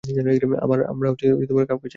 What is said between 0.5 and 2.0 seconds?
আমার কাউকে চাই না।